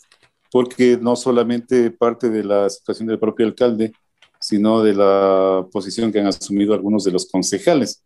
porque 0.51 0.99
no 1.01 1.17
solamente 1.17 1.91
parte 1.91 2.29
de 2.29 2.45
la 2.45 2.69
situación 2.69 3.09
del 3.09 3.19
propio 3.19 3.47
alcalde, 3.47 3.93
sino 4.39 4.83
de 4.83 4.95
la 4.95 5.67
posición 5.73 6.13
que 6.13 6.21
han 6.21 6.27
asumido 6.27 6.75
algunos 6.75 7.05
de 7.05 7.13
los 7.13 7.27
concejales, 7.27 8.05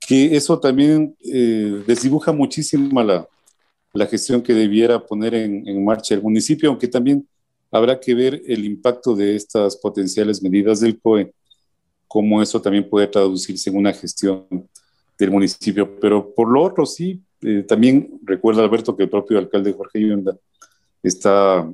que 0.00 0.36
eso 0.36 0.58
también 0.58 1.16
eh, 1.20 1.82
desdibuja 1.86 2.32
muchísimo 2.32 3.02
la, 3.02 3.26
la 3.92 4.06
gestión 4.06 4.42
que 4.42 4.52
debiera 4.52 5.04
poner 5.04 5.34
en, 5.34 5.66
en 5.66 5.84
marcha 5.84 6.14
el 6.14 6.22
municipio, 6.22 6.68
aunque 6.68 6.88
también 6.88 7.26
habrá 7.70 7.98
que 7.98 8.14
ver 8.14 8.42
el 8.46 8.64
impacto 8.64 9.14
de 9.14 9.36
estas 9.36 9.76
potenciales 9.76 10.42
medidas 10.42 10.80
del 10.80 10.98
COE 11.00 11.32
cómo 12.08 12.40
eso 12.42 12.60
también 12.60 12.88
puede 12.88 13.06
traducirse 13.08 13.70
en 13.70 13.76
una 13.76 13.92
gestión 13.92 14.46
del 15.18 15.30
municipio. 15.30 15.98
Pero 16.00 16.32
por 16.34 16.50
lo 16.50 16.62
otro, 16.62 16.86
sí, 16.86 17.20
eh, 17.42 17.62
también 17.62 18.18
recuerda 18.22 18.62
Alberto 18.62 18.96
que 18.96 19.04
el 19.04 19.10
propio 19.10 19.38
alcalde 19.38 19.72
Jorge 19.72 20.00
Yunda 20.00 20.36
está 21.02 21.70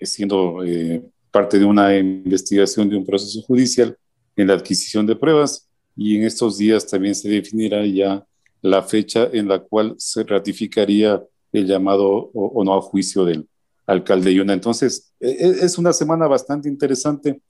siendo 0.00 0.62
eh, 0.64 1.02
parte 1.30 1.58
de 1.58 1.64
una 1.64 1.96
investigación 1.96 2.88
de 2.88 2.96
un 2.96 3.04
proceso 3.04 3.42
judicial 3.42 3.96
en 4.36 4.48
la 4.48 4.54
adquisición 4.54 5.06
de 5.06 5.16
pruebas 5.16 5.68
y 5.96 6.16
en 6.16 6.24
estos 6.24 6.58
días 6.58 6.86
también 6.86 7.14
se 7.14 7.28
definirá 7.28 7.84
ya 7.86 8.24
la 8.62 8.82
fecha 8.82 9.28
en 9.32 9.48
la 9.48 9.60
cual 9.60 9.94
se 9.98 10.22
ratificaría 10.24 11.22
el 11.52 11.66
llamado 11.66 12.08
o, 12.08 12.30
o 12.32 12.64
no 12.64 12.74
a 12.74 12.80
juicio 12.80 13.24
del 13.24 13.46
alcalde 13.86 14.34
Yunda. 14.34 14.54
Entonces, 14.54 15.12
e, 15.20 15.30
e, 15.30 15.48
es 15.64 15.78
una 15.78 15.92
semana 15.92 16.26
bastante 16.26 16.68
interesante 16.68 17.40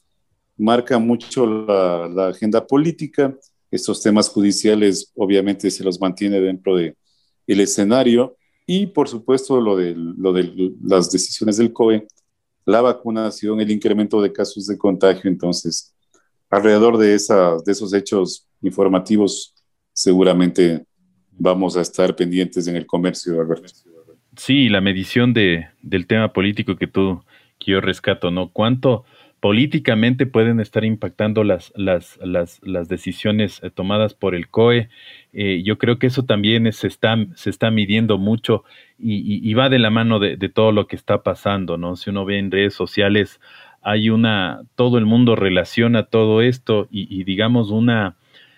marca 0.57 0.99
mucho 0.99 1.47
la, 1.47 2.29
agenda 2.29 2.67
política. 2.67 3.37
Estos 3.71 4.03
temas 4.03 4.29
judiciales 4.29 5.13
obviamente 5.17 5.71
se 5.71 5.85
los 5.85 6.01
mantiene 6.01 6.41
dentro 6.41 6.77
del 6.77 6.97
el 7.47 7.61
escenario 7.61 8.37
y 8.67 8.87
por 8.87 9.09
supuesto 9.09 9.61
lo 9.61 9.77
de, 9.77 9.95
lo 9.95 10.33
de 10.33 10.73
las 10.83 11.11
decisiones 11.11 11.59
del 11.59 11.73
COE, 11.73 12.07
la 12.65 12.81
vacunación, 12.81 13.61
el 13.61 13.71
incremento 13.71 14.23
de 14.23 14.33
casos 14.33 14.67
de 14.67 14.79
contagio. 14.79 15.31
Entonces, 15.31 15.95
alrededor 16.49 16.97
de, 16.97 17.15
esa, 17.15 17.57
de 17.65 17.73
esos 17.73 17.93
hechos 17.93 18.49
informativos, 18.63 19.55
seguramente 19.93 20.87
vamos 21.33 21.77
a 21.77 21.83
estar 21.83 22.17
pendientes 22.17 22.67
en 22.67 22.77
el 22.77 22.87
comercio, 22.87 23.39
Alberto. 23.41 23.94
Sí, 24.37 24.69
la 24.69 24.81
medición 24.81 25.33
de, 25.33 25.69
del 25.83 26.07
tema 26.07 26.33
político 26.33 26.77
que 26.77 26.87
tú, 26.87 27.23
que 27.59 27.73
yo 27.73 27.81
rescato, 27.81 28.31
¿no? 28.31 28.49
¿Cuánto, 28.49 29.05
políticamente 29.45 30.25
pueden 30.25 30.59
estar 30.59 30.87
impactando 30.87 31.45
las, 31.45 31.71
las, 31.77 32.19
las, 32.23 32.63
las 32.63 32.89
decisiones 32.89 33.63
eh, 33.63 33.69
tomadas 33.69 34.15
por 34.15 34.35
el 34.35 34.49
COE. 34.49 34.89
Eh, 35.35 35.61
yo 35.63 35.77
creo 35.77 35.99
que 35.99 36.07
eso 36.07 36.23
también 36.23 36.73
se, 36.73 36.87
está, 36.87 37.15
se 37.35 37.51
está 37.51 37.71
midiendo 37.71 38.17
mucho 38.17 38.65
y, 38.99 39.53
va 39.53 39.69
de 39.69 39.79
la 39.79 39.91
mano 39.91 40.19
de, 40.19 40.39
todo 40.49 40.73
lo 40.73 40.87
que 40.87 40.97
está 40.97 41.23
pasando, 41.23 41.77
¿no? 41.77 41.95
Si 41.97 42.09
uno 42.09 42.25
ve 42.25 42.39
en 42.39 42.51
redes 42.51 42.73
sociales, 42.73 43.39
hay 43.83 44.09
una, 44.09 44.63
todo 44.77 44.97
el 44.97 45.05
mundo 45.05 45.37
relaciona 45.37 46.05
todo 46.05 46.41
esto 46.41 46.89
y, 46.91 47.23
digamos 47.25 47.71
una 47.71 48.17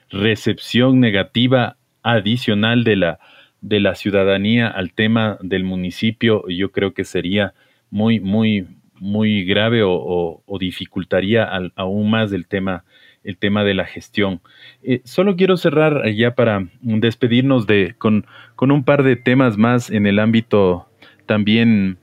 recepción 0.08 1.00
negativa 1.00 1.78
adicional 2.04 2.84
de 2.84 2.94
la, 2.94 3.18
de 3.66 3.80
la 3.80 3.96
ciudadanía 3.96 4.68
al 4.68 4.92
tema 4.92 5.38
del 5.40 5.64
municipio, 5.64 6.44
yo 6.48 6.70
creo 6.70 6.94
que 6.94 7.02
sería 7.02 7.52
muy, 7.90 8.20
muy, 8.20 8.66
muy 9.00 9.44
grave 9.44 9.82
o, 9.84 10.42
dificultaría 10.60 11.48
aún 11.74 12.10
más 12.10 12.32
el 12.32 12.46
tema, 12.46 12.84
el 13.24 13.36
tema 13.36 13.64
de 13.64 13.74
la 13.74 13.84
gestión. 13.84 14.40
Eh, 14.84 15.00
solo 15.04 15.34
quiero 15.34 15.56
cerrar 15.56 16.08
ya 16.10 16.34
para 16.36 16.68
despedirnos 16.80 17.66
de, 17.66 17.94
con, 17.98 18.24
con 18.54 18.70
un 18.70 18.84
par 18.84 19.02
de 19.02 19.16
temas 19.16 19.58
más 19.58 19.90
en 19.90 20.06
el 20.06 20.20
ámbito 20.20 20.88
también 21.26 21.98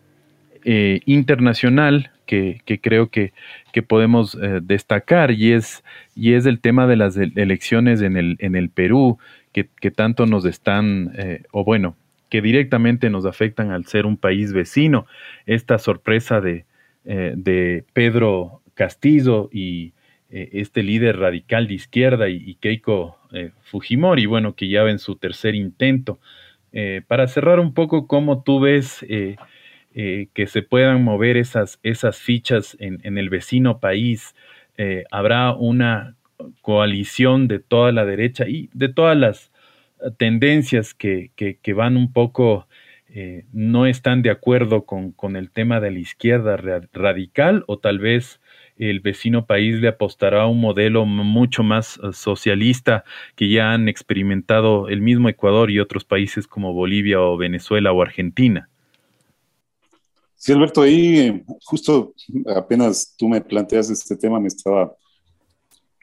eh, 0.65 1.00
internacional 1.05 2.12
que, 2.25 2.62
creo 2.82 3.10
que, 3.10 3.32
que 3.72 3.84
podemos 3.84 4.36
eh, 4.36 4.60
destacar 4.62 5.32
y 5.32 5.53
es, 5.53 5.84
y 6.15 6.34
es 6.34 6.46
el 6.46 6.60
tema 6.60 6.88
de 6.88 6.96
las 6.96 7.15
elecciones 7.15 8.01
en 8.01 8.17
el, 8.17 8.38
en 8.39 8.55
el 8.55 8.70
Perú 8.70 9.17
que, 9.53 9.91
tanto 9.91 10.25
nos 10.25 10.45
están, 10.45 11.13
eh, 11.15 11.43
o 11.51 11.63
bueno, 11.63 11.95
que 12.29 12.41
directamente 12.41 13.10
nos 13.10 13.25
afectan 13.25 13.72
al 13.72 13.86
ser 13.86 14.05
un 14.05 14.17
país 14.17 14.51
vecino. 14.51 15.05
Esta 15.45 15.77
sorpresa 15.77 16.41
de, 16.41 16.65
de 17.03 17.86
Pedro 17.93 18.62
Castillo 18.74 19.50
y 19.51 19.93
este 20.29 20.81
líder 20.81 21.19
radical 21.19 21.67
de 21.67 21.75
izquierda 21.75 22.29
y, 22.29 22.55
Keiko 22.55 23.19
Fujimori, 23.62 24.25
bueno, 24.25 24.55
que 24.55 24.67
ya 24.67 24.81
ven 24.81 24.98
su 24.98 25.15
tercer 25.15 25.53
intento. 25.53 26.17
para 27.07 27.27
cerrar 27.27 27.60
un 27.60 27.75
poco, 27.75 28.07
¿cómo 28.07 28.41
tú 28.41 28.60
ves 28.60 29.05
eh, 29.95 30.29
que 30.33 30.48
se 30.48 30.63
puedan 30.63 31.03
mover 31.03 31.38
esas, 31.38 31.79
esas 31.83 32.17
fichas 32.17 32.75
en, 32.79 33.15
el 33.15 33.29
vecino 33.29 33.79
país. 33.79 34.33
Eh, 34.75 35.03
habrá 35.12 35.53
una 35.53 36.15
coalición 36.62 37.47
de 37.47 37.59
toda 37.59 37.91
la 37.91 38.05
derecha 38.05 38.47
y 38.47 38.69
de 38.73 38.89
todas 38.89 39.17
las 39.17 39.51
eh, 40.01 40.12
tendencias 40.17 40.93
que, 40.93 41.31
que, 41.35 41.73
van 41.73 41.97
un 41.97 42.12
poco, 42.12 42.67
no 43.51 43.85
están 43.85 44.23
de 44.23 44.31
acuerdo 44.31 44.85
con, 44.85 45.12
con, 45.12 45.35
el 45.35 45.51
tema 45.51 45.79
de 45.79 45.91
la 45.91 46.00
izquierda 46.00 46.57
radical 46.91 47.63
o 47.67 47.77
tal 47.77 48.00
vez 48.00 48.39
el 48.77 49.00
vecino 49.01 49.45
país 49.45 49.75
le 49.75 49.88
apostará 49.88 50.43
a 50.43 50.47
un 50.47 50.59
modelo 50.59 51.05
mucho 51.05 51.63
más 51.63 52.00
socialista 52.12 53.03
que 53.35 53.50
ya 53.50 53.73
han 53.73 53.88
experimentado 53.88 54.89
el 54.89 55.01
mismo 55.01 55.29
Ecuador 55.29 55.69
y 55.69 55.79
otros 55.79 56.05
países 56.05 56.47
como 56.47 56.73
Bolivia 56.73 57.21
o 57.21 57.38
Venezuela 57.38 57.91
o 57.91 58.01
Argentina. 58.01 58.69
Sí, 60.35 60.51
Alberto, 60.51 60.81
ahí 60.81 61.43
justo 61.63 62.13
apenas 62.53 63.15
tú 63.17 63.29
me 63.29 63.39
planteas 63.39 63.89
este 63.89 64.17
tema, 64.17 64.39
me 64.39 64.47
estaba 64.47 64.93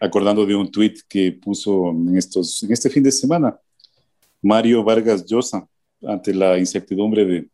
acordando 0.00 0.46
de 0.46 0.54
un 0.54 0.70
tuit 0.70 1.00
que 1.06 1.32
puso 1.32 1.90
en, 1.90 2.16
estos, 2.16 2.62
en 2.62 2.72
este 2.72 2.88
fin 2.88 3.02
de 3.02 3.12
semana. 3.12 3.58
Mario 4.42 4.82
Vargas 4.82 5.24
Llosa 5.26 5.68
ante 6.02 6.32
la 6.32 6.58
incertidumbre 6.58 7.48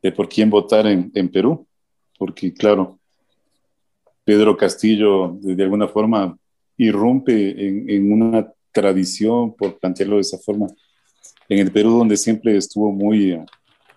de, 0.00 0.12
por 0.12 0.28
quién 0.28 0.48
votar 0.48 0.86
en, 0.86 1.28
Perú, 1.30 1.66
porque 2.18 2.52
claro, 2.52 2.98
Pedro 4.24 4.56
Castillo 4.56 5.36
de, 5.40 5.62
alguna 5.62 5.86
forma 5.86 6.36
irrumpe 6.78 7.68
en, 7.68 7.90
en, 7.90 8.10
una 8.10 8.50
tradición, 8.72 9.54
por 9.54 9.78
plantearlo 9.78 10.16
de 10.16 10.22
esa 10.22 10.38
forma, 10.38 10.66
en 11.48 11.58
el 11.58 11.70
Perú 11.70 11.98
donde 11.98 12.16
siempre 12.16 12.56
estuvo 12.56 12.90
muy, 12.90 13.38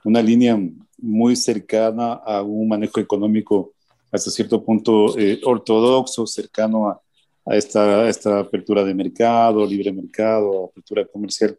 una 0.04 0.22
línea 0.22 0.60
muy 0.98 1.36
cercana 1.38 2.14
a 2.14 2.42
un 2.42 2.68
manejo 2.68 3.00
económico 3.00 3.74
hasta 4.12 4.32
cierto 4.32 4.64
punto 4.64 5.18
eh, 5.18 5.40
ortodoxo, 5.44 6.28
cercano 6.28 6.90
a, 6.90 7.02
a, 7.46 7.56
esta, 7.56 8.10
esta 8.10 8.40
apertura 8.40 8.84
de 8.84 8.94
mercado, 8.94 9.66
libre 9.66 9.92
mercado, 9.92 10.66
apertura 10.66 11.06
comercial. 11.06 11.58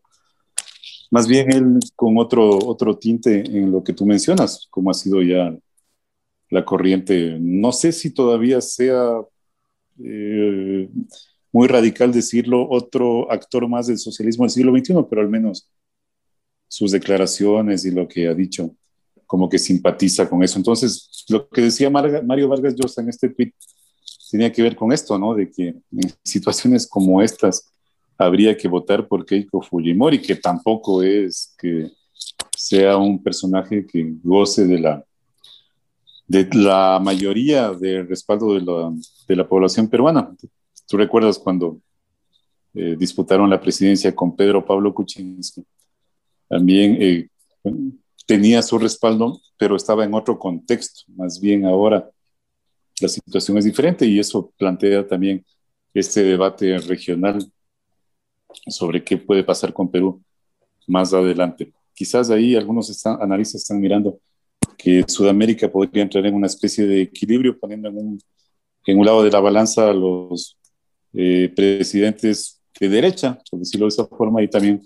Más 1.10 1.26
bien 1.28 1.52
él 1.52 1.78
con 1.94 2.18
otro, 2.18 2.58
otro 2.66 2.98
tinte 2.98 3.40
en 3.46 3.70
lo 3.70 3.82
que 3.82 3.92
tú 3.92 4.04
mencionas, 4.04 4.66
como 4.70 4.90
ha 4.90 4.94
sido 4.94 5.22
ya 5.22 5.56
la 6.50 6.64
corriente. 6.64 7.38
No 7.40 7.72
sé 7.72 7.92
si 7.92 8.10
todavía 8.10 8.60
sea 8.60 9.20
eh, 10.02 10.88
muy 11.52 11.68
radical 11.68 12.12
decirlo 12.12 12.68
otro 12.68 13.30
actor 13.30 13.68
más 13.68 13.86
del 13.86 13.98
socialismo 13.98 14.44
del 14.44 14.50
siglo 14.50 14.76
XXI, 14.76 15.06
pero 15.08 15.22
al 15.22 15.28
menos 15.28 15.70
sus 16.68 16.90
declaraciones 16.92 17.84
y 17.84 17.92
lo 17.92 18.08
que 18.08 18.28
ha 18.28 18.34
dicho 18.34 18.74
como 19.26 19.48
que 19.48 19.58
simpatiza 19.58 20.28
con 20.28 20.42
eso. 20.42 20.58
Entonces, 20.58 21.24
lo 21.28 21.48
que 21.48 21.62
decía 21.62 21.90
Mario 21.90 22.48
Vargas 22.48 22.76
Llosa 22.76 23.02
en 23.02 23.08
este 23.08 23.28
tweet 23.28 23.52
tenía 24.30 24.52
que 24.52 24.62
ver 24.62 24.76
con 24.76 24.92
esto, 24.92 25.18
¿no? 25.18 25.34
De 25.34 25.50
que 25.50 25.68
en 25.68 26.12
situaciones 26.22 26.86
como 26.86 27.22
estas 27.22 27.72
habría 28.18 28.56
que 28.56 28.68
votar 28.68 29.06
por 29.06 29.24
Keiko 29.24 29.62
Fujimori, 29.62 30.20
que 30.20 30.36
tampoco 30.36 31.02
es 31.02 31.54
que 31.58 31.90
sea 32.56 32.96
un 32.96 33.22
personaje 33.22 33.86
que 33.86 34.14
goce 34.22 34.66
de 34.66 34.78
la, 34.78 35.04
de 36.26 36.48
la 36.52 36.98
mayoría 37.02 37.70
del 37.72 38.08
respaldo 38.08 38.54
de 38.54 38.62
la, 38.62 38.92
de 39.28 39.36
la 39.36 39.46
población 39.46 39.88
peruana. 39.88 40.34
Tú 40.88 40.96
recuerdas 40.96 41.38
cuando 41.38 41.78
eh, 42.74 42.96
disputaron 42.98 43.50
la 43.50 43.60
presidencia 43.60 44.14
con 44.14 44.34
Pedro 44.34 44.64
Pablo 44.64 44.94
Kuczynski. 44.94 45.64
También 46.48 46.96
eh, 47.00 47.28
tenía 48.26 48.62
su 48.62 48.78
respaldo, 48.78 49.40
pero 49.58 49.76
estaba 49.76 50.04
en 50.04 50.14
otro 50.14 50.38
contexto. 50.38 51.02
Más 51.08 51.40
bien 51.40 51.66
ahora 51.66 52.08
la 53.00 53.08
situación 53.08 53.58
es 53.58 53.64
diferente 53.64 54.06
y 54.06 54.18
eso 54.18 54.52
plantea 54.56 55.06
también 55.06 55.44
este 55.92 56.22
debate 56.22 56.78
regional 56.78 57.44
sobre 58.68 59.02
qué 59.04 59.16
puede 59.16 59.44
pasar 59.44 59.72
con 59.72 59.90
Perú 59.90 60.22
más 60.86 61.12
adelante. 61.12 61.72
Quizás 61.94 62.30
ahí 62.30 62.54
algunos 62.54 63.06
analistas 63.06 63.62
están 63.62 63.80
mirando 63.80 64.18
que 64.76 65.04
Sudamérica 65.06 65.70
podría 65.70 66.02
entrar 66.02 66.24
en 66.26 66.34
una 66.34 66.46
especie 66.46 66.86
de 66.86 67.02
equilibrio, 67.02 67.58
poniendo 67.58 67.88
en 67.88 68.18
un, 68.98 69.06
lado 69.06 69.22
de 69.22 69.30
la 69.30 69.40
balanza 69.40 69.90
a 69.90 69.94
los 69.94 70.58
eh, 71.12 71.52
presidentes 71.54 72.60
de 72.78 72.88
derecha, 72.88 73.38
por 73.50 73.60
decirlo 73.60 73.86
de 73.86 73.88
esa 73.88 74.06
forma, 74.06 74.42
y 74.42 74.48
también 74.48 74.82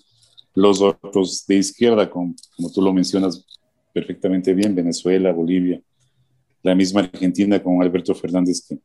los 0.55 0.81
otros 0.81 1.44
de 1.46 1.57
izquierda, 1.57 2.09
como 2.09 2.35
tú 2.73 2.81
lo 2.83 2.92
mencionas 2.92 3.44
perfectamente 3.92 4.55
bien, 4.55 4.75
Venezuela, 4.75 5.33
Bolivia, 5.33 5.81
la 6.62 6.75
misma 6.75 7.01
Argentina 7.01 7.62
con 7.62 7.83
Alberto 7.83 8.14
Fernández 8.14 8.64
que, 8.66 8.79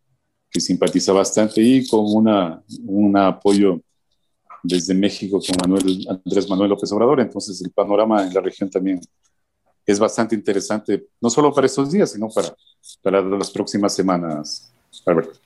que 0.50 0.60
simpatiza 0.60 1.12
bastante 1.14 1.62
y 1.62 1.88
con 1.88 2.02
una, 2.06 2.62
un 2.86 3.16
apoyo 3.18 3.82
desde 4.64 4.94
México 4.94 5.40
con 5.40 5.72
Manuel, 5.72 6.08
Andrés 6.10 6.50
Manuel 6.50 6.70
López 6.70 6.92
Obrador. 6.92 7.20
Entonces 7.20 7.62
el 7.62 7.72
panorama 7.72 8.26
en 8.26 8.34
la 8.34 8.42
región 8.42 8.70
también 8.70 9.00
es 9.86 10.00
bastante 10.00 10.36
interesante, 10.36 11.06
no 11.22 11.30
solo 11.30 11.54
para 11.54 11.68
estos 11.68 11.92
días, 11.92 12.12
sino 12.12 12.30
para, 12.30 12.56
para 13.04 13.22
las 13.22 13.52
próximas 13.52 13.94
semanas, 13.96 14.72
Alberto 15.06 15.40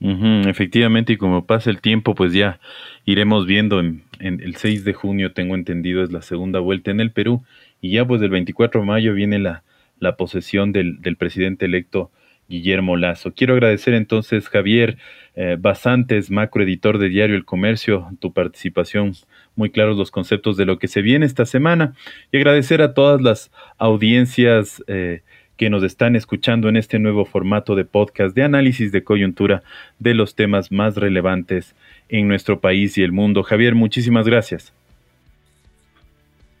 efectivamente, 0.00 1.14
y 1.14 1.16
como 1.16 1.46
pasa 1.46 1.70
el 1.70 1.80
tiempo, 1.80 2.14
pues 2.14 2.32
ya 2.32 2.60
iremos 3.04 3.46
viendo 3.46 3.80
en, 3.80 4.02
el 4.18 4.56
6 4.56 4.84
de 4.84 4.94
junio, 4.94 5.32
tengo 5.32 5.54
entendido, 5.54 6.02
es 6.02 6.12
la 6.12 6.22
segunda 6.22 6.60
vuelta 6.60 6.90
en 6.90 7.00
el 7.00 7.12
Perú, 7.12 7.42
y 7.80 7.92
ya 7.92 8.06
pues 8.06 8.20
el 8.22 8.30
24 8.30 8.80
de 8.80 8.86
mayo 8.86 9.14
viene 9.14 9.38
la, 9.38 9.62
la 9.98 10.16
posesión 10.16 10.72
del, 10.72 11.00
del, 11.00 11.16
presidente 11.16 11.66
electo 11.66 12.10
Guillermo 12.48 12.96
Lazo. 12.96 13.32
Quiero 13.34 13.54
agradecer 13.54 13.94
entonces, 13.94 14.48
Javier 14.48 14.98
eh, 15.34 15.56
Basantes, 15.58 16.30
macroeditor 16.30 16.98
de 16.98 17.08
Diario 17.08 17.36
El 17.36 17.44
Comercio, 17.44 18.08
tu 18.20 18.32
participación, 18.32 19.12
muy 19.54 19.70
claros 19.70 19.96
los 19.96 20.10
conceptos 20.10 20.56
de 20.56 20.66
lo 20.66 20.78
que 20.78 20.88
se 20.88 21.02
viene 21.02 21.26
esta 21.26 21.44
semana, 21.44 21.94
y 22.32 22.36
agradecer 22.38 22.82
a 22.82 22.94
todas 22.94 23.20
las 23.20 23.50
audiencias. 23.78 24.82
Eh, 24.86 25.22
que 25.56 25.70
nos 25.70 25.82
están 25.82 26.16
escuchando 26.16 26.68
en 26.68 26.76
este 26.76 26.98
nuevo 26.98 27.24
formato 27.24 27.74
de 27.76 27.86
podcast 27.86 28.36
de 28.36 28.42
análisis 28.42 28.92
de 28.92 29.04
coyuntura 29.04 29.62
de 29.98 30.12
los 30.12 30.34
temas 30.34 30.70
más 30.70 30.96
relevantes 30.96 31.74
en 32.10 32.28
nuestro 32.28 32.60
país 32.60 32.98
y 32.98 33.02
el 33.02 33.12
mundo. 33.12 33.42
Javier, 33.42 33.74
muchísimas 33.74 34.26
gracias. 34.26 34.74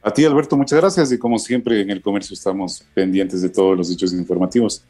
A 0.06 0.12
ti, 0.12 0.24
Alberto, 0.24 0.56
muchas 0.56 0.78
gracias. 0.78 1.10
Y 1.10 1.18
como 1.18 1.36
siempre, 1.36 1.80
en 1.80 1.90
el 1.90 2.00
comercio 2.00 2.32
estamos 2.32 2.84
pendientes 2.94 3.42
de 3.42 3.48
todos 3.48 3.76
los 3.76 3.90
hechos 3.90 4.12
informativos 4.12 4.84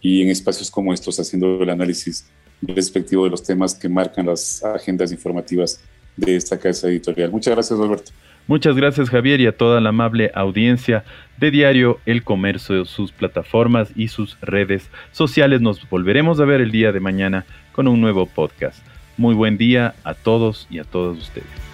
y 0.00 0.22
en 0.22 0.30
espacios 0.30 0.70
como 0.70 0.94
estos 0.94 1.20
haciendo 1.20 1.62
el 1.62 1.68
análisis 1.68 2.26
respectivo 2.62 3.24
de 3.24 3.30
los 3.30 3.42
temas 3.42 3.74
que 3.74 3.90
marcan 3.90 4.24
las 4.24 4.64
agendas 4.64 5.12
informativas 5.12 5.82
de 6.16 6.34
esta 6.34 6.58
casa 6.58 6.88
editorial. 6.88 7.30
Muchas 7.30 7.52
gracias, 7.54 7.78
Alberto. 7.78 8.10
Muchas 8.46 8.74
gracias 8.74 9.10
Javier 9.10 9.42
y 9.42 9.46
a 9.46 9.54
toda 9.54 9.82
la 9.82 9.90
amable 9.90 10.30
audiencia 10.34 11.04
de 11.36 11.50
Diario 11.50 12.00
El 12.06 12.24
Comercio, 12.24 12.86
sus 12.86 13.12
plataformas 13.12 13.90
y 13.96 14.08
sus 14.08 14.40
redes 14.40 14.88
sociales. 15.12 15.60
Nos 15.60 15.86
volveremos 15.90 16.40
a 16.40 16.46
ver 16.46 16.62
el 16.62 16.70
día 16.70 16.90
de 16.90 17.00
mañana 17.00 17.44
con 17.72 17.86
un 17.86 18.00
nuevo 18.00 18.24
podcast. 18.24 18.78
Muy 19.18 19.34
buen 19.34 19.58
día 19.58 19.94
a 20.04 20.14
todos 20.14 20.66
y 20.70 20.78
a 20.78 20.84
todas 20.84 21.18
ustedes. 21.18 21.67